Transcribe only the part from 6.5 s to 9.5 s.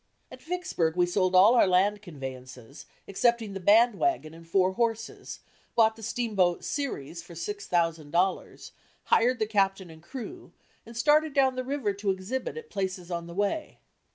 "Ceres" for six thousand dollars, hired the